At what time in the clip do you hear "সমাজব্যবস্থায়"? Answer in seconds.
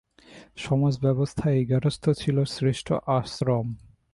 0.57-1.59